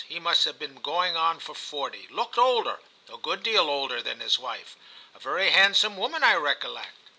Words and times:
He 0.09 0.19
must 0.19 0.45
have 0.45 0.57
been 0.57 0.77
going 0.81 1.15
on 1.15 1.39
for 1.39 1.53
forty; 1.53 2.07
looked 2.09 2.35
older, 2.35 2.79
a 3.07 3.17
good 3.17 3.43
deal 3.43 3.69
older, 3.69 4.01
than 4.01 4.19
his 4.19 4.39
wife; 4.39 4.75
a 5.13 5.19
very 5.19 5.51
handsome 5.51 5.95
woman 5.95 6.23
I 6.23 6.33
recollect. 6.37 6.97